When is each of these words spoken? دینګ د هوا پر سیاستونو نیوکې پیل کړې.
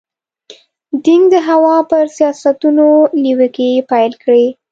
دینګ 1.03 1.23
د 1.33 1.35
هوا 1.49 1.75
پر 1.89 2.03
سیاستونو 2.17 2.87
نیوکې 3.23 3.69
پیل 3.89 4.13
کړې. 4.23 4.45